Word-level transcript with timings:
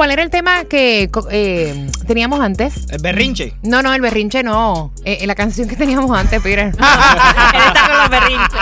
¿Cuál 0.00 0.12
era 0.12 0.22
el 0.22 0.30
tema 0.30 0.64
que 0.64 1.10
eh, 1.30 1.90
teníamos 2.06 2.40
antes? 2.40 2.86
El 2.88 3.02
berrinche. 3.02 3.52
No, 3.62 3.82
no, 3.82 3.92
el 3.92 4.00
berrinche 4.00 4.42
no. 4.42 4.94
Eh, 5.04 5.26
la 5.26 5.34
canción 5.34 5.68
que 5.68 5.76
teníamos 5.76 6.10
antes, 6.18 6.40
Peter. 6.40 6.68
Él 6.68 6.72
está 6.72 7.86
con 7.86 7.98
los 7.98 8.08
berrinches. 8.08 8.60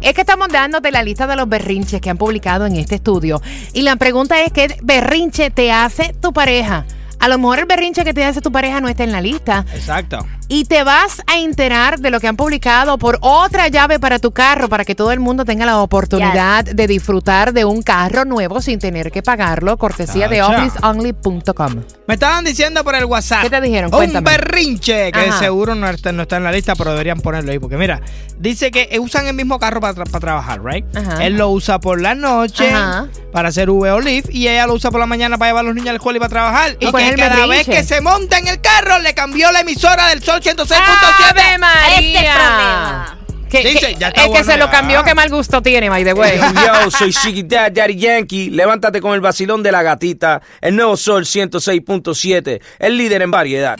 Es 0.00 0.14
que 0.14 0.22
estamos 0.22 0.48
dándote 0.48 0.90
la 0.90 1.02
lista 1.02 1.26
de 1.26 1.36
los 1.36 1.46
berrinches 1.46 2.00
que 2.00 2.08
han 2.08 2.16
publicado 2.16 2.64
en 2.64 2.76
este 2.76 2.94
estudio. 2.94 3.42
Y 3.74 3.82
la 3.82 3.96
pregunta 3.96 4.40
es, 4.40 4.50
¿qué 4.50 4.78
berrinche 4.82 5.50
te 5.50 5.70
hace 5.70 6.14
tu 6.14 6.32
pareja? 6.32 6.86
A 7.18 7.28
lo 7.28 7.36
mejor 7.36 7.58
el 7.58 7.66
berrinche 7.66 8.02
que 8.02 8.14
te 8.14 8.24
hace 8.24 8.40
tu 8.40 8.50
pareja 8.50 8.80
no 8.80 8.88
está 8.88 9.04
en 9.04 9.12
la 9.12 9.20
lista. 9.20 9.66
Exacto. 9.74 10.26
Y 10.52 10.64
te 10.64 10.82
vas 10.82 11.22
a 11.28 11.38
enterar 11.38 12.00
de 12.00 12.10
lo 12.10 12.18
que 12.18 12.26
han 12.26 12.34
publicado 12.36 12.98
por 12.98 13.18
otra 13.20 13.68
llave 13.68 14.00
para 14.00 14.18
tu 14.18 14.32
carro, 14.32 14.68
para 14.68 14.84
que 14.84 14.96
todo 14.96 15.12
el 15.12 15.20
mundo 15.20 15.44
tenga 15.44 15.64
la 15.64 15.78
oportunidad 15.78 16.64
de 16.64 16.86
disfrutar 16.88 17.52
de 17.52 17.64
un 17.64 17.82
carro 17.82 18.24
nuevo 18.24 18.60
sin 18.60 18.80
tener 18.80 19.12
que 19.12 19.22
pagarlo, 19.22 19.76
cortesía 19.78 20.26
de 20.26 20.42
officeonly.com. 20.42 21.84
Me 22.08 22.14
estaban 22.14 22.44
diciendo 22.44 22.82
por 22.82 22.96
el 22.96 23.04
WhatsApp. 23.04 23.42
¿Qué 23.42 23.50
te 23.50 23.60
dijeron? 23.60 23.94
Un 23.94 24.24
berrinche 24.24 25.12
que 25.12 25.20
Ajá. 25.20 25.38
seguro 25.38 25.76
no 25.76 25.88
está, 25.88 26.10
no 26.10 26.22
está 26.22 26.38
en 26.38 26.42
la 26.44 26.50
lista, 26.50 26.74
pero 26.74 26.90
deberían 26.90 27.20
ponerlo 27.20 27.52
ahí. 27.52 27.60
Porque 27.60 27.76
mira, 27.76 28.00
dice 28.36 28.72
que 28.72 28.98
usan 29.00 29.28
el 29.28 29.34
mismo 29.34 29.60
carro 29.60 29.80
para, 29.80 29.94
tra- 29.94 30.10
para 30.10 30.20
trabajar, 30.20 30.64
¿right? 30.64 30.84
Ajá. 30.96 31.24
Él 31.24 31.34
lo 31.36 31.48
usa 31.50 31.78
por 31.78 32.00
la 32.00 32.16
noche 32.16 32.72
Ajá. 32.72 33.06
para 33.32 33.50
hacer 33.50 33.70
V 33.70 33.88
o 33.88 34.00
Lyft 34.00 34.30
y 34.30 34.48
ella 34.48 34.66
lo 34.66 34.74
usa 34.74 34.90
por 34.90 34.98
la 34.98 35.06
mañana 35.06 35.38
para 35.38 35.50
llevar 35.50 35.64
a 35.64 35.66
los 35.68 35.76
niños 35.76 35.90
a 35.90 35.92
la 35.92 35.96
escuela 35.98 36.16
y 36.16 36.20
para 36.20 36.30
trabajar. 36.30 36.72
¿Y 36.80 36.86
que 36.86 36.90
cada 36.90 37.36
berrinche? 37.36 37.46
vez 37.48 37.66
que 37.68 37.84
se 37.84 38.00
monta 38.00 38.38
en 38.38 38.48
el 38.48 38.60
carro 38.60 38.98
le 38.98 39.14
cambió 39.14 39.52
la 39.52 39.60
emisora 39.60 40.08
del 40.08 40.20
Sol 40.22 40.39
106.7. 40.40 41.30
¡Ave 41.30 41.58
María! 41.58 41.98
Ese 41.98 41.98
es 41.98 42.14
el 42.16 42.32
problema. 42.32 43.16
Que, 43.50 43.64
Dice, 43.64 43.86
que- 43.86 43.94
ya 43.96 44.08
está 44.08 44.24
es 44.26 44.30
que 44.30 44.44
se 44.44 44.56
lo 44.56 44.70
cambió, 44.70 45.02
qué 45.02 45.12
mal 45.12 45.28
gusto 45.28 45.60
tiene, 45.60 45.88
by 45.88 46.04
the 46.04 46.12
way. 46.12 46.38
Yo 46.54 46.90
soy 46.90 47.12
Chiqui 47.12 47.42
Dad, 47.42 47.72
Daddy 47.72 47.96
Yankee. 47.96 48.50
Levántate 48.50 49.00
con 49.00 49.12
el 49.14 49.20
vacilón 49.20 49.62
de 49.64 49.72
la 49.72 49.82
gatita. 49.82 50.40
El 50.60 50.76
nuevo 50.76 50.96
Sol 50.96 51.24
106.7. 51.24 52.60
El 52.78 52.96
líder 52.96 53.22
en 53.22 53.30
variedad. 53.32 53.76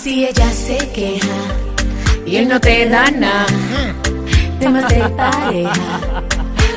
Si 0.00 0.24
ella 0.26 0.50
se 0.52 0.78
queja 0.92 1.26
y 2.26 2.36
él 2.36 2.48
no 2.48 2.60
te 2.60 2.88
da 2.88 3.10
nada. 3.10 3.46
temas 4.60 4.88
de 4.88 5.00
pareja, 5.10 5.72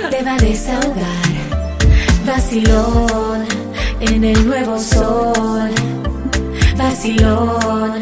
te 0.10 0.24
va 0.24 0.34
a 0.34 0.38
desahogar. 0.38 1.36
Vacilón 2.26 3.46
en 4.00 4.24
el 4.24 4.48
nuevo 4.48 4.80
sol. 4.80 5.70
Vacilón. 6.78 8.02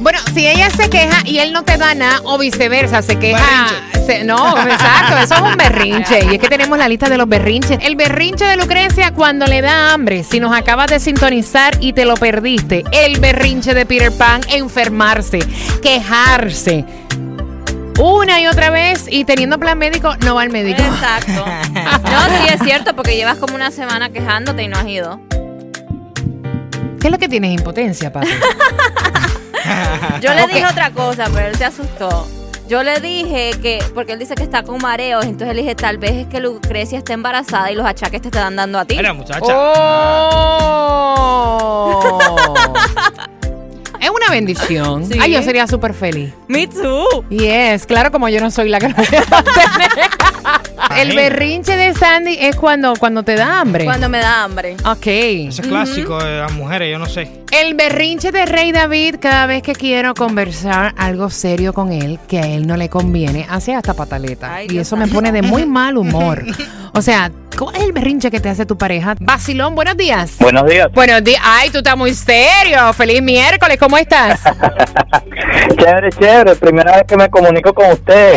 Bueno, 0.00 0.18
si 0.34 0.46
ella 0.48 0.68
se 0.70 0.90
queja 0.90 1.18
y 1.24 1.38
él 1.38 1.52
no 1.52 1.62
te 1.62 1.76
da 1.76 1.94
nada, 1.94 2.20
o 2.24 2.36
viceversa, 2.38 3.02
se 3.02 3.16
queja. 3.18 3.68
se- 4.04 4.24
no, 4.24 4.58
exacto, 4.58 5.16
eso 5.22 5.34
es 5.36 5.40
un 5.42 5.56
berrinche. 5.56 6.24
Y 6.28 6.34
es 6.34 6.40
que 6.40 6.48
tenemos 6.48 6.76
la 6.76 6.88
lista 6.88 7.08
de 7.08 7.16
los 7.16 7.28
berrinches. 7.28 7.78
El 7.82 7.94
berrinche 7.94 8.44
de 8.44 8.56
Lucrecia 8.56 9.12
cuando 9.12 9.46
le 9.46 9.60
da 9.60 9.92
hambre. 9.92 10.24
Si 10.24 10.40
nos 10.40 10.52
acabas 10.56 10.88
de 10.88 10.98
sintonizar 10.98 11.76
y 11.80 11.92
te 11.92 12.04
lo 12.04 12.14
perdiste. 12.14 12.82
El 12.90 13.20
berrinche 13.20 13.74
de 13.74 13.86
Peter 13.86 14.10
Pan, 14.10 14.40
enfermarse, 14.48 15.38
quejarse. 15.82 16.84
Una 18.00 18.40
y 18.40 18.46
otra 18.48 18.70
vez 18.70 19.04
y 19.08 19.24
teniendo 19.24 19.58
plan 19.60 19.78
médico, 19.78 20.16
no 20.24 20.34
va 20.34 20.42
al 20.42 20.50
médico. 20.50 20.82
Exacto. 20.82 21.44
No, 21.72 22.28
sí 22.28 22.52
es 22.52 22.60
cierto, 22.62 22.94
porque 22.94 23.16
llevas 23.16 23.38
como 23.38 23.54
una 23.54 23.70
semana 23.70 24.10
quejándote 24.10 24.62
y 24.64 24.68
no 24.68 24.78
has 24.78 24.86
ido. 24.86 25.20
¿Qué 27.02 27.08
es 27.08 27.12
lo 27.12 27.18
que 27.18 27.28
tienes? 27.28 27.52
Impotencia, 27.52 28.12
papi. 28.12 28.28
Yo 30.22 30.32
le 30.34 30.46
dije 30.46 30.64
otra 30.64 30.92
cosa, 30.92 31.24
pero 31.34 31.48
él 31.48 31.56
se 31.56 31.64
asustó. 31.64 32.28
Yo 32.68 32.84
le 32.84 33.00
dije 33.00 33.50
que, 33.60 33.82
porque 33.92 34.12
él 34.12 34.20
dice 34.20 34.36
que 34.36 34.44
está 34.44 34.62
con 34.62 34.80
mareos, 34.80 35.24
entonces 35.24 35.56
le 35.56 35.62
dije, 35.62 35.74
tal 35.74 35.98
vez 35.98 36.12
es 36.12 36.28
que 36.28 36.38
Lucrecia 36.38 36.98
está 36.98 37.12
embarazada 37.12 37.72
y 37.72 37.74
los 37.74 37.84
achaques 37.84 38.22
te 38.22 38.28
están 38.28 38.54
dando 38.54 38.78
a 38.78 38.84
ti. 38.84 38.94
Mira, 38.96 39.12
muchacha. 39.12 39.42
¡Oh! 39.44 39.72
Una 44.22 44.34
bendición. 44.34 45.06
Sí. 45.06 45.18
Ay, 45.20 45.32
yo 45.32 45.42
sería 45.42 45.66
súper 45.66 45.94
feliz. 45.94 46.32
Me 46.48 46.66
too. 46.66 47.24
Yes, 47.30 47.86
claro, 47.86 48.10
como 48.10 48.28
yo 48.28 48.40
no 48.40 48.50
soy 48.50 48.68
la 48.68 48.78
que 48.78 48.88
lo 48.88 48.94
voy 48.94 49.06
a 49.06 49.42
tener. 49.42 50.00
El 50.96 51.14
berrinche 51.16 51.76
de 51.76 51.94
Sandy 51.94 52.36
es 52.40 52.56
cuando, 52.56 52.94
cuando 52.96 53.22
te 53.22 53.34
da 53.34 53.60
hambre. 53.60 53.84
Cuando 53.84 54.08
me 54.08 54.18
da 54.18 54.44
hambre. 54.44 54.76
Ok. 54.84 55.06
Ese 55.06 55.62
es 55.62 55.68
clásico 55.68 56.22
de 56.22 56.38
las 56.38 56.52
mujeres, 56.52 56.90
yo 56.90 56.98
no 56.98 57.06
sé. 57.06 57.30
El 57.50 57.74
berrinche 57.74 58.32
de 58.32 58.46
Rey 58.46 58.72
David, 58.72 59.16
cada 59.20 59.46
vez 59.46 59.62
que 59.62 59.74
quiero 59.74 60.14
conversar 60.14 60.94
algo 60.96 61.30
serio 61.30 61.72
con 61.72 61.92
él, 61.92 62.18
que 62.28 62.38
a 62.38 62.46
él 62.46 62.66
no 62.66 62.76
le 62.76 62.88
conviene, 62.88 63.46
hace 63.48 63.74
hasta 63.74 63.94
pataleta. 63.94 64.54
Ay, 64.54 64.66
y 64.66 64.68
Dios 64.68 64.86
eso 64.86 64.96
me 64.96 65.06
pone 65.08 65.32
de 65.32 65.42
muy 65.42 65.66
mal 65.66 65.96
humor. 65.96 66.44
O 66.94 67.00
sea, 67.00 67.32
¿cuál 67.64 67.76
es 67.76 67.82
el 67.82 67.92
berrinche 67.92 68.30
que 68.30 68.40
te 68.40 68.48
hace 68.48 68.66
tu 68.66 68.76
pareja? 68.76 69.14
Basilón, 69.20 69.74
buenos 69.76 69.96
días. 69.96 70.36
Buenos 70.40 70.66
días. 70.66 70.88
Buenos 70.92 71.22
días. 71.22 71.40
Ay, 71.44 71.70
tú 71.70 71.78
estás 71.78 71.96
muy 71.96 72.12
serio. 72.12 72.92
Feliz 72.92 73.22
miércoles, 73.22 73.78
¿cómo 73.78 73.96
estás? 73.98 74.40
Chévere, 75.78 76.10
chévere. 76.10 76.56
Primera 76.56 76.96
vez 76.96 77.04
que 77.06 77.16
me 77.16 77.30
comunico 77.30 77.72
con 77.72 77.92
usted. 77.92 78.34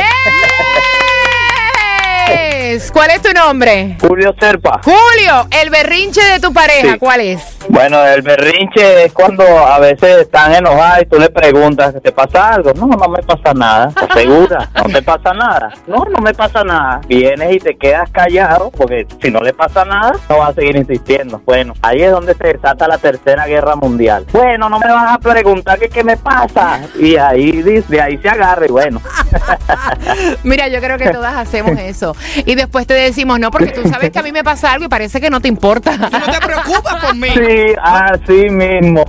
Es- 2.76 2.92
¿Cuál 2.92 3.10
es 3.12 3.22
tu 3.22 3.32
nombre? 3.32 3.96
Julio 4.02 4.34
Serpa. 4.40 4.82
Julio, 4.84 5.48
el 5.62 5.70
berrinche 5.70 6.22
de 6.22 6.40
tu 6.40 6.52
pareja, 6.52 6.94
Sí. 6.94 7.00
¿cuál 7.00 7.22
es? 7.22 7.42
Bueno, 7.70 8.06
el 8.06 8.22
berrinche 8.22 9.06
es 9.06 9.14
cuando 9.14 9.44
a 9.44 9.80
veces 9.80 10.18
están 10.22 10.54
enojadas 10.54 11.04
y 11.04 11.06
tú 11.06 11.18
le 11.20 11.30
preguntas, 11.30 11.94
¿te 12.04 12.12
pasa 12.12 12.54
algo? 12.56 12.74
No, 12.74 12.86
no 12.88 13.08
me 13.08 13.24
pasa 13.24 13.54
nada. 13.54 13.88
¿Estás 13.90 14.10
segura? 14.14 14.70
¿No 14.76 14.84
te 14.90 15.02
pasa 15.02 15.34
nada? 15.34 15.74
No, 15.88 16.04
no 16.06 16.20
me 16.20 16.34
pasa 16.34 16.64
nada. 16.64 17.02
Vienes 17.08 17.56
y 17.56 17.60
te 17.60 17.78
quedas 17.78 18.10
callado 18.12 18.70
porque 18.72 19.08
si 19.22 19.32
no 19.32 19.40
le 19.40 19.54
pasa 19.54 19.86
nada, 19.86 20.14
no 20.30 20.38
vas 20.40 20.50
a 20.50 20.54
seguir 20.54 20.76
insistiendo. 20.76 21.42
Bueno, 21.46 21.74
ahí 21.82 22.02
es 22.02 22.12
donde 22.12 22.34
se 22.36 22.44
desata 22.54 22.88
la 22.88 22.98
tercera 22.98 23.46
guerra 23.48 23.76
mundial. 23.76 24.26
Bueno, 24.34 24.70
no 24.70 24.80
me 24.80 24.88
vas 24.92 25.14
a 25.14 25.18
preguntar 25.20 25.80
que 25.80 25.88
qué 25.90 26.04
me 26.04 26.18
pasa. 26.18 26.82
Y 27.00 27.16
ahí 27.16 27.52
dice, 27.64 27.86
de 27.88 28.02
ahí 28.02 28.18
se 28.18 28.28
agarra 28.30 28.66
y 28.66 28.70
bueno. 28.72 29.02
Mira, 30.44 30.68
yo 30.68 30.80
creo 30.82 30.98
que 30.98 31.10
todas 31.10 31.36
hacemos 31.36 31.72
eso. 31.80 32.16
Y 32.46 32.56
después 32.66 32.88
te 32.88 32.94
decimos, 32.94 33.40
no, 33.40 33.52
porque 33.52 33.72
tú 33.72 33.88
sabes 33.90 34.12
que 34.12 34.20
a 34.20 34.24
mí 34.24 34.32
me 34.32 34.44
pasa 34.44 34.72
algo 34.72 34.86
y 34.86 34.88
parece 34.88 35.22
que 35.22 35.30
no 35.30 35.40
te 35.40 35.48
importa. 35.48 35.92
Tú 36.12 36.20
no 36.20 36.32
te 36.32 36.40
preocupas 36.46 36.96
por 37.04 37.16
mí. 37.16 37.30
Sí, 37.30 37.76
así 37.82 38.50
mismo. 38.50 39.06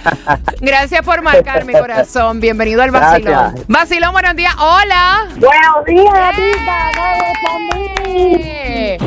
Gracias 0.60 1.02
por 1.02 1.22
marcar 1.22 1.64
mi 1.64 1.72
corazón. 1.72 2.40
Bienvenido 2.40 2.82
al 2.82 2.90
vacilón. 2.90 3.32
Gracias. 3.32 3.66
Vacilón, 3.68 4.12
buenos 4.12 4.36
días. 4.36 4.54
Hola. 4.58 5.28
Buenos 5.36 5.84
días, 5.86 6.38
¡Eh! 6.38 6.52
tita. 6.52 7.79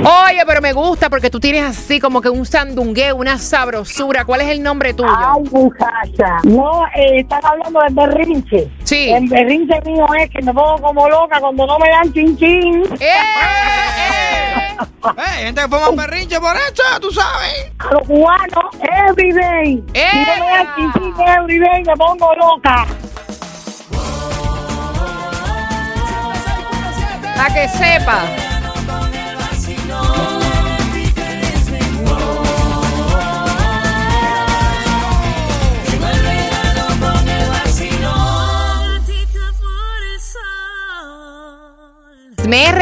Eh, 0.03 0.07
Oye, 0.31 0.43
pero 0.45 0.61
me 0.61 0.73
gusta 0.73 1.09
porque 1.09 1.29
tú 1.29 1.39
tienes 1.39 1.63
así 1.63 1.99
como 1.99 2.21
que 2.21 2.29
un 2.29 2.45
sandungueo, 2.45 3.15
una 3.15 3.37
sabrosura. 3.37 4.25
¿Cuál 4.25 4.41
es 4.41 4.49
el 4.49 4.61
nombre 4.61 4.93
tuyo? 4.93 5.09
Ay, 5.09 5.43
muchacha. 5.51 6.39
No, 6.43 6.85
eh, 6.95 7.19
están 7.21 7.39
hablando 7.45 7.79
del 7.79 7.93
berrinche. 7.93 8.69
Sí. 8.83 9.11
El 9.11 9.29
berrinche 9.29 9.79
mío 9.85 10.05
es 10.19 10.29
que 10.29 10.41
me 10.41 10.53
pongo 10.53 10.77
como 10.81 11.07
loca 11.07 11.39
cuando 11.39 11.65
no 11.65 11.79
me 11.79 11.89
dan 11.89 12.11
chin 12.13 12.37
chin. 12.37 12.83
¡Eh! 12.99 13.07
¡Eh! 13.07 14.77
Eh, 15.05 15.45
gente 15.45 15.61
que 15.61 15.67
ponga 15.67 15.89
un 15.89 15.95
berrinche 15.95 16.39
por 16.39 16.55
eso, 16.55 16.99
tú 16.99 17.11
sabes. 17.11 17.71
A 17.79 17.93
los 17.93 18.07
cubanos, 18.07 18.65
every 19.07 19.31
day. 19.31 19.83
Si 19.93 20.19
no 20.19 20.45
me 20.45 20.51
dan 20.51 20.75
chin 20.75 20.93
chin 20.93 21.13
every 21.27 21.59
day, 21.59 21.83
me 21.85 21.95
pongo 21.95 22.33
loca. 22.35 22.85
Para 27.35 27.53
que 27.53 27.67
sepa. 27.69 28.52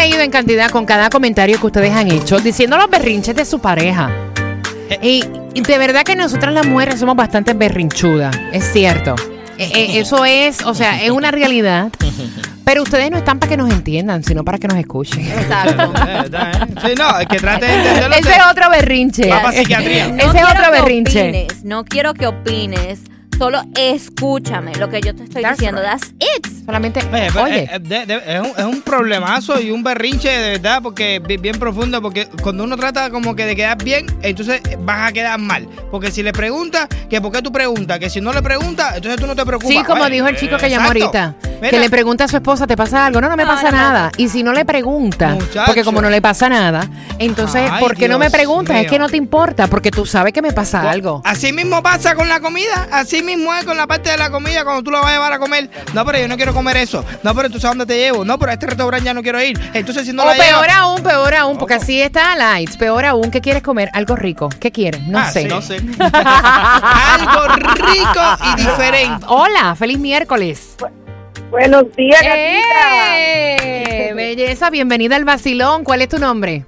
Reído 0.02 0.22
en 0.22 0.32
cantidad 0.32 0.72
con 0.72 0.88
cada 0.88 1.12
comentario 1.12 1.60
que 1.60 1.66
ustedes 1.68 1.92
han 1.92 2.12
hecho, 2.12 2.40
diciendo 2.40 2.76
los 2.76 2.90
berrinches 2.90 3.36
de 3.36 3.46
su 3.46 3.60
pareja. 3.60 4.10
Y, 5.00 5.24
y 5.54 5.62
de 5.62 5.78
verdad 5.78 6.02
que 6.02 6.16
nosotras 6.16 6.56
las 6.56 6.66
mujeres 6.66 7.00
somos 7.00 7.16
bastante 7.16 7.54
berrinchudas, 7.54 8.36
es 8.52 8.64
cierto. 8.74 9.14
Eh, 9.60 9.72
eh, 9.76 9.88
eso 10.00 10.26
es, 10.26 10.66
o 10.66 10.74
sea, 10.74 11.04
es 11.04 11.12
una 11.12 11.30
realidad. 11.30 11.92
Pero 12.66 12.82
ustedes 12.82 13.12
no 13.12 13.18
están 13.18 13.38
para 13.38 13.52
que 13.52 13.58
nos 13.58 13.72
entiendan, 13.72 14.24
sino 14.24 14.44
para 14.44 14.58
que 14.58 14.68
nos 14.68 14.78
escuchen. 14.78 15.24
Exacto. 15.24 15.94
Eh, 16.08 16.24
¿eh? 16.32 16.88
Sí, 16.88 16.94
no, 16.98 17.20
es 17.20 17.28
que 17.28 17.38
trate 17.38 17.68
de 17.68 17.74
entenderlo. 17.74 18.16
Ese 18.16 18.32
es 18.32 18.46
otro 18.50 18.70
berrinche. 18.72 19.30
Va 19.30 19.52
psiquiatría. 19.52 20.08
Ese 20.18 20.38
es 20.38 20.44
otro 20.44 20.72
berrinche. 20.72 21.30
opines, 21.30 21.64
no 21.64 21.86
quiero 21.86 22.16
que 22.16 22.26
opines. 22.26 23.02
Solo 23.38 23.62
escúchame 23.76 24.76
lo 24.76 24.90
que 24.90 25.02
yo 25.02 25.16
te 25.16 25.24
estoy 25.24 25.42
That's 25.42 25.58
diciendo. 25.58 25.82
right. 25.82 25.92
That's 26.00 26.14
it. 26.38 26.66
Solamente, 26.66 27.00
Oye, 27.12 27.30
oye, 27.42 27.60
eh, 27.64 27.70
eh, 27.74 27.80
de- 27.80 28.06
de- 28.06 28.22
es, 28.36 28.40
un, 28.40 28.48
es 28.58 28.66
un 28.66 28.82
problemazo 28.82 29.60
y 29.60 29.72
un 29.72 29.82
berrinche 29.84 30.30
de 30.30 30.50
verdad, 30.52 30.80
porque 30.84 31.20
bi- 31.20 31.38
bien 31.38 31.58
profundo, 31.58 32.02
porque 32.02 32.28
cuando 32.44 32.64
uno 32.64 32.78
trata 32.78 33.10
como 33.10 33.36
que 33.36 33.46
de 33.46 33.56
quedar 33.56 33.84
bien, 33.84 34.06
entonces 34.22 34.62
vas 34.80 35.10
a 35.10 35.12
quedar 35.12 35.40
mal. 35.40 35.68
Porque 35.92 36.10
si 36.12 36.24
le 36.24 36.32
preguntas, 36.34 36.88
que 37.10 37.20
por 37.22 37.32
qué 37.32 37.42
tú 37.42 37.52
preguntas, 37.52 38.00
que 38.00 38.10
si 38.10 38.22
no 38.22 38.32
le 38.34 38.42
preguntas, 38.42 38.96
entonces 38.96 39.20
tú 39.20 39.28
no 39.28 39.36
te 39.36 39.46
preocupas. 39.46 39.76
sí, 39.76 39.84
como 39.84 40.04
Oye, 40.04 40.14
dijo 40.16 40.28
el 40.28 40.38
chico 40.38 40.58
que 40.58 40.70
llamó 40.70 40.92
exacto. 40.92 41.18
ahorita, 41.18 41.70
que 41.70 41.80
le 41.80 41.90
pregunta 41.90 42.24
a 42.24 42.28
su 42.28 42.38
esposa, 42.38 42.66
¿te 42.66 42.76
pasa 42.78 43.06
algo? 43.06 43.20
No, 43.22 43.30
no 43.30 43.36
me 43.38 43.44
No, 43.44 43.50
pasa 43.50 43.70
no 43.72 43.78
nada. 43.78 44.12
Y 44.18 44.30
si 44.30 44.42
no 44.42 44.54
le 44.54 44.64
pregunta, 44.66 45.30
Muchacho. 45.32 45.64
porque 45.66 45.84
como 45.84 46.02
no 46.02 46.10
le 46.10 46.22
pasa 46.22 46.48
nada, 46.50 46.88
entonces, 47.20 47.70
Ay, 47.72 47.80
¿por 47.82 47.96
qué 47.96 48.08
no 48.08 48.18
me 48.18 48.32
preguntas? 48.32 48.78
Es 48.78 48.88
que 48.88 48.98
no 48.98 49.10
te 49.10 49.18
importa, 49.18 49.68
porque 49.68 49.92
tú 49.92 50.06
sabes 50.06 50.34
que 50.34 50.42
me 50.42 50.54
pasa 50.54 50.90
algo. 50.90 51.22
Así 51.26 51.52
mismo 51.52 51.84
pasa 51.84 52.16
con 52.16 52.30
la 52.30 52.40
comida, 52.40 52.88
así 52.92 53.22
mismo 53.22 53.54
es 53.54 53.66
con 53.66 53.76
la 53.78 53.86
parte 53.86 54.10
de 54.10 54.18
la 54.18 54.32
comida 54.32 54.64
cuando 54.64 54.82
tú 54.84 54.92
la 54.92 55.00
vas 55.02 55.10
a 55.10 55.14
llevar 55.14 55.34
a 55.34 55.40
comer. 55.40 55.70
No, 55.94 56.06
pero 56.06 56.20
yo 56.20 56.28
no 56.28 56.38
quiero 56.38 56.54
comer 56.54 56.78
eso. 56.78 57.04
No, 57.24 57.36
pero 57.36 57.50
tú 57.50 57.60
sabes 57.60 57.78
dónde 57.78 57.94
te 57.94 58.00
llevo. 58.00 58.24
No, 58.26 58.40
pero 58.40 58.52
a 58.52 58.54
este 58.54 58.68
restaurante 58.68 59.06
ya 59.06 59.14
no 59.14 59.22
quiero 59.22 59.42
ir. 59.42 59.60
Entonces 59.74 60.06
si 60.06 60.14
no 60.14 60.24
o 60.24 60.26
la 60.26 60.34
peor 60.36 60.70
aún, 60.70 61.04
peor 61.04 61.36
aún, 61.36 61.58
porque 61.58 61.74
así 61.76 62.02
está 62.02 62.36
Lights. 62.38 62.78
Peor 62.78 63.06
aún, 63.06 63.30
¿qué 63.30 63.42
quieres 63.42 63.62
comer? 63.62 63.90
Algo 63.94 64.16
rico. 64.16 64.50
¿Qué 64.60 64.72
quieres? 64.72 65.02
No 65.08 65.20
Ah, 65.20 65.30
sé. 65.32 65.42
sí. 65.44 65.48
No 65.48 65.62
sé. 65.62 65.81
Algo 66.00 67.56
rico 67.66 68.22
y 68.46 68.62
diferente. 68.62 69.26
Hola, 69.28 69.76
feliz 69.76 70.00
miércoles. 70.00 70.78
Buenos 71.50 71.94
días, 71.96 72.22
gatita. 72.22 73.18
¡Eh! 73.18 74.14
Belleza, 74.16 74.70
bienvenida 74.70 75.16
al 75.16 75.26
vacilón. 75.26 75.84
¿Cuál 75.84 76.02
es 76.02 76.10
tu 76.10 76.18
nombre? 76.18 76.66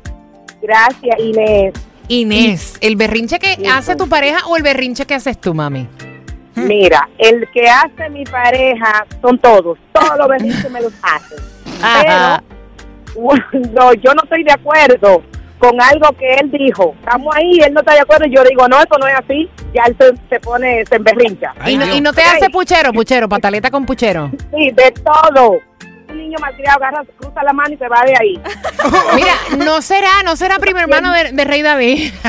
Gracias, 0.61 1.19
Inés. 1.19 1.73
Inés, 2.07 2.77
¿el 2.81 2.95
berrinche 2.95 3.39
que 3.39 3.57
hace 3.69 3.95
tu 3.95 4.09
pareja 4.09 4.45
o 4.47 4.57
el 4.57 4.63
berrinche 4.63 5.05
que 5.05 5.13
haces 5.13 5.39
tú, 5.39 5.53
mami? 5.53 5.87
Mira, 6.55 7.07
el 7.17 7.49
que 7.51 7.67
hace 7.69 8.09
mi 8.09 8.23
pareja 8.25 9.05
son 9.21 9.39
todos. 9.39 9.77
Todos 9.93 10.17
los 10.17 10.27
berrinches 10.27 10.69
me 10.69 10.81
los 10.81 10.93
hacen. 11.01 11.37
Ajá. 11.81 12.43
Cuando 13.13 13.93
yo 14.03 14.13
no 14.13 14.23
estoy 14.23 14.43
de 14.43 14.51
acuerdo 14.51 15.23
con 15.63 15.81
algo 15.81 16.11
que 16.17 16.33
él 16.33 16.51
dijo, 16.51 16.93
estamos 16.99 17.33
ahí, 17.33 17.59
él 17.65 17.73
no 17.73 17.79
está 17.79 17.93
de 17.93 18.01
acuerdo, 18.01 18.25
yo 18.25 18.43
digo, 18.43 18.67
no, 18.67 18.75
eso 18.79 18.97
no 18.99 19.07
es 19.07 19.15
así, 19.15 19.49
ya 19.73 19.83
él 19.83 19.95
se, 19.97 20.13
se 20.27 20.39
pone, 20.41 20.85
se 20.85 20.97
emberrincha. 20.97 21.53
Ay, 21.57 21.75
y, 21.75 21.77
no, 21.77 21.85
y 21.85 22.01
te 22.13 22.21
hace 22.21 22.49
puchero, 22.49 22.91
puchero, 22.91 23.29
pataleta 23.29 23.71
con 23.71 23.85
puchero. 23.85 24.29
Sí, 24.53 24.71
de 24.71 24.91
todo. 24.91 25.59
Niño 26.33 26.41
malcriado 26.41 26.77
agarra, 26.83 27.03
cruza 27.19 27.43
la 27.43 27.53
mano 27.53 27.75
y 27.75 27.77
se 27.77 27.87
va 27.87 28.01
de 28.05 28.13
ahí. 28.19 28.41
Mira, 29.15 29.35
no 29.63 29.83
será, 29.83 30.23
no 30.25 30.35
será 30.35 30.57
primo 30.57 30.79
hermano 30.79 31.11
de, 31.11 31.31
de 31.31 31.43
Rey 31.43 31.61
David. 31.61 32.11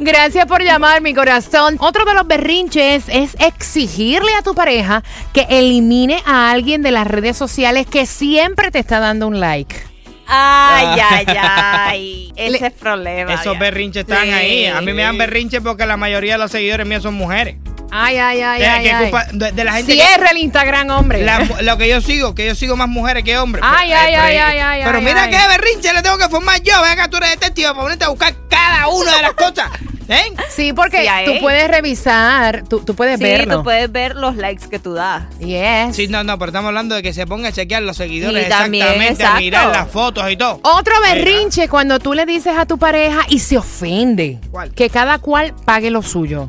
Gracias 0.00 0.46
por 0.46 0.60
llamar, 0.62 1.00
mi 1.02 1.14
corazón. 1.14 1.76
Otro 1.78 2.04
de 2.04 2.14
los 2.14 2.26
berrinches 2.26 3.04
es 3.08 3.36
exigirle 3.38 4.34
a 4.34 4.42
tu 4.42 4.54
pareja 4.56 5.04
que 5.32 5.46
elimine 5.48 6.20
a 6.26 6.50
alguien 6.50 6.82
de 6.82 6.90
las 6.90 7.06
redes 7.06 7.36
sociales 7.36 7.86
que 7.86 8.06
siempre 8.06 8.72
te 8.72 8.80
está 8.80 8.98
dando 8.98 9.28
un 9.28 9.38
like. 9.38 9.76
Ay, 10.26 11.00
ay, 11.00 11.26
ay. 11.38 12.32
Ese 12.36 12.66
es 12.68 12.72
problema. 12.72 13.34
Esos 13.34 13.54
ya. 13.54 13.58
berrinches 13.60 14.00
están 14.02 14.24
Sí. 14.24 14.32
ahí. 14.32 14.66
A 14.66 14.80
mí 14.80 14.92
me 14.92 15.02
dan 15.02 15.16
berrinches 15.16 15.60
porque 15.60 15.86
la 15.86 15.96
mayoría 15.96 16.32
de 16.34 16.38
los 16.38 16.50
seguidores 16.50 16.86
míos 16.86 17.04
son 17.04 17.14
mujeres. 17.14 17.56
Ay, 17.90 18.16
ay, 18.18 18.40
ay, 18.42 18.60
¿Qué- 18.60 18.66
ay. 18.66 18.82
qué 18.84 18.90
ay. 18.92 19.02
culpa 19.02 19.26
de, 19.32 19.52
de 19.52 19.64
la 19.64 19.72
gente 19.72 19.96
que- 19.96 20.02
Cierra 20.02 20.30
el 20.30 20.38
Instagram, 20.38 20.90
hombre. 20.90 21.22
la- 21.22 21.44
lo 21.62 21.76
que 21.78 21.88
yo 21.88 22.00
sigo, 22.00 22.34
que 22.34 22.46
yo 22.46 22.54
sigo 22.54 22.76
más 22.76 22.88
mujeres 22.88 23.24
que 23.24 23.36
hombres. 23.38 23.64
Ay, 23.66 23.88
Pero, 23.90 24.00
ay, 24.00 24.12
eh, 24.12 24.16
ay, 24.16 24.36
ay, 24.38 24.58
ay, 24.58 24.82
Pero 24.84 24.98
ay, 24.98 25.04
mira 25.04 25.22
ay. 25.24 25.30
qué 25.30 25.38
berrinche 25.48 25.92
le 25.92 26.02
tengo 26.02 26.18
que 26.18 26.28
formar 26.28 26.60
yo. 26.62 26.80
Ven 26.82 26.92
acá, 26.92 27.08
tú 27.08 27.16
eres 27.18 27.30
detective 27.30 27.68
para 27.68 27.80
ponerte 27.80 28.04
a 28.04 28.08
buscar 28.08 28.34
cada 28.48 28.88
una 28.88 29.16
de 29.16 29.22
las 29.22 29.32
cosas. 29.34 29.70
¿Eh? 30.12 30.34
Sí, 30.48 30.72
porque 30.72 31.02
Sí, 31.02 31.24
tú 31.24 31.38
puedes 31.40 31.68
revisar, 31.70 32.64
tú, 32.68 32.80
tú 32.80 32.96
puedes 32.96 33.18
Sí, 33.18 33.22
verlo. 33.22 33.58
tú 33.58 33.62
puedes 33.62 33.92
ver 33.92 34.16
los 34.16 34.34
likes 34.34 34.68
que 34.68 34.80
tú 34.80 34.94
das. 34.94 35.22
Yes. 35.38 35.94
Sí, 35.94 36.08
no, 36.08 36.24
no, 36.24 36.36
pero 36.36 36.48
estamos 36.50 36.66
hablando 36.66 36.96
de 36.96 37.02
que 37.04 37.12
se 37.12 37.28
ponga 37.28 37.50
a 37.50 37.52
chequear 37.52 37.82
los 37.82 37.96
seguidores 37.96 38.44
Y 38.46 38.48
también, 38.48 38.86
exactamente, 38.88 39.24
a 39.24 39.34
mirar 39.34 39.68
las 39.68 39.88
fotos 39.88 40.28
y 40.28 40.36
todo. 40.36 40.58
Otro 40.64 40.94
berrinche 41.02 41.68
cuando 41.68 42.00
tú 42.00 42.12
le 42.14 42.26
dices 42.26 42.54
a 42.58 42.66
tu 42.66 42.76
pareja 42.76 43.20
y 43.28 43.38
se 43.38 43.56
ofende. 43.58 44.40
¿Cuál? 44.50 44.72
Que 44.72 44.90
cada 44.90 45.18
cual 45.20 45.54
pague 45.64 45.90
lo 45.92 46.02
suyo. 46.02 46.48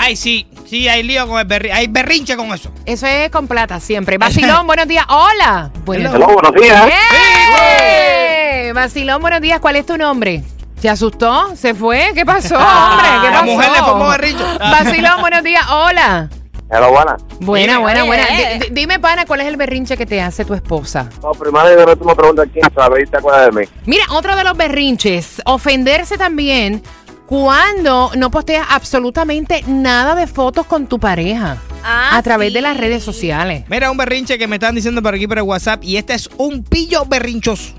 Ay, 0.00 0.14
sí, 0.14 0.46
sí, 0.64 0.86
hay 0.88 1.02
lío 1.02 1.26
con 1.26 1.40
el 1.40 1.44
berrinche. 1.44 1.76
Hay 1.76 1.88
berrinche 1.88 2.36
con 2.36 2.54
eso. 2.54 2.70
Eso 2.86 3.06
es 3.08 3.30
con 3.30 3.48
plata 3.48 3.80
siempre. 3.80 4.16
Vacilón, 4.18 4.64
buenos 4.66 4.86
días. 4.86 5.04
Hola. 5.08 5.72
Buenos 5.84 6.14
Hello, 6.14 6.26
buenos 6.28 6.52
días. 6.54 6.86
¡Eh! 6.88 8.72
Vacilón, 8.74 9.20
buenos 9.20 9.40
días. 9.40 9.58
¿Cuál 9.60 9.74
es 9.76 9.86
tu 9.86 9.96
nombre? 9.98 10.44
¿Se 10.80 10.88
asustó? 10.88 11.56
¿Se 11.56 11.74
fue? 11.74 12.12
¿Qué 12.14 12.24
pasó, 12.24 12.54
hombre? 12.58 13.08
¿Qué 13.22 13.26
La 13.30 13.40
pasó? 13.40 13.44
mujer 13.46 13.70
le 13.72 13.78
formó 13.78 14.08
berrinche. 14.10 14.44
Vacilón, 14.60 15.20
buenos 15.20 15.42
días. 15.42 15.64
Hola. 15.68 16.28
Hello, 16.70 16.90
buena. 16.90 17.16
Buena, 17.40 17.72
Dime. 17.72 17.82
buena, 17.82 18.04
buena. 18.04 18.24
Dime, 18.70 18.98
pana, 19.00 19.24
¿cuál 19.24 19.40
es 19.40 19.46
el 19.46 19.56
berrinche 19.56 19.96
que 19.96 20.04
te 20.04 20.20
hace 20.20 20.44
tu 20.44 20.52
esposa? 20.52 21.08
No, 21.22 21.30
primero 21.32 21.96
tú 21.96 22.04
me 22.04 22.14
preguntas 22.14 22.46
quién 22.52 22.66
sabe 22.74 23.02
y 23.02 23.06
te 23.06 23.16
acuerdas 23.16 23.46
de 23.46 23.60
mí. 23.62 23.66
Mira, 23.86 24.04
otro 24.10 24.36
de 24.36 24.44
los 24.44 24.54
berrinches, 24.54 25.40
ofenderse 25.46 26.18
también 26.18 26.82
cuando 27.28 28.10
no 28.16 28.30
posteas 28.30 28.66
absolutamente 28.70 29.62
nada 29.66 30.14
de 30.14 30.26
fotos 30.26 30.64
con 30.66 30.86
tu 30.86 30.98
pareja 30.98 31.58
Ah, 31.84 32.16
a 32.16 32.22
través 32.22 32.48
sí. 32.48 32.54
de 32.54 32.62
las 32.62 32.76
redes 32.76 33.04
sociales. 33.04 33.64
Mira, 33.68 33.90
un 33.90 33.96
berrinche 33.98 34.36
que 34.38 34.46
me 34.48 34.56
están 34.56 34.74
diciendo 34.74 35.00
por 35.02 35.14
aquí 35.14 35.28
por 35.28 35.36
el 35.38 35.44
WhatsApp 35.44 35.84
y 35.84 35.96
este 35.98 36.14
es 36.14 36.28
un 36.38 36.64
pillo 36.64 37.04
berrinchoso. 37.04 37.72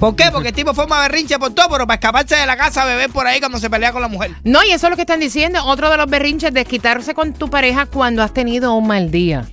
¿Por 0.00 0.16
qué? 0.16 0.24
Porque 0.32 0.48
el 0.48 0.54
tipo 0.54 0.74
forma 0.74 1.00
berrinche 1.00 1.38
por 1.38 1.54
todo, 1.54 1.68
pero 1.70 1.86
para 1.86 1.94
escaparse 1.94 2.34
de 2.34 2.44
la 2.46 2.56
casa 2.56 2.82
a 2.82 2.86
beber 2.86 3.08
por 3.10 3.26
ahí 3.26 3.38
cuando 3.38 3.58
se 3.58 3.70
pelea 3.70 3.92
con 3.92 4.02
la 4.02 4.08
mujer. 4.08 4.32
No, 4.42 4.62
y 4.64 4.72
eso 4.72 4.88
es 4.88 4.90
lo 4.90 4.96
que 4.96 5.02
están 5.02 5.20
diciendo. 5.20 5.64
Otro 5.64 5.88
de 5.90 5.96
los 5.96 6.06
berrinches 6.10 6.52
de 6.52 6.64
quitarse 6.64 7.14
con 7.14 7.32
tu 7.32 7.48
pareja 7.48 7.86
cuando 7.86 8.22
has 8.24 8.34
tenido 8.34 8.74
un 8.74 8.88
mal 8.88 9.10
día. 9.12 9.46